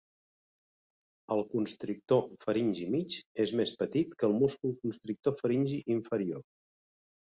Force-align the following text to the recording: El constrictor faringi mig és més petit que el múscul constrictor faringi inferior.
El 1.35 1.43
constrictor 1.51 2.23
faringi 2.45 2.87
mig 2.95 3.19
és 3.45 3.53
més 3.61 3.75
petit 3.83 4.17
que 4.23 4.29
el 4.31 4.35
múscul 4.41 4.75
constrictor 4.87 5.37
faringi 5.43 5.79
inferior. 5.99 6.47